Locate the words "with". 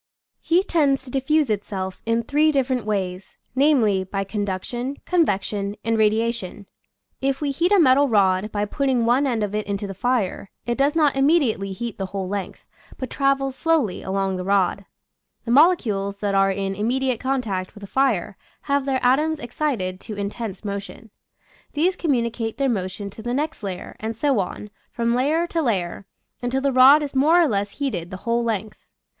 17.75-17.81